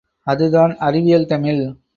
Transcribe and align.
அதுதான் 0.27 0.77
அறிவியல் 0.77 1.25
தமிழ்! 1.25 1.63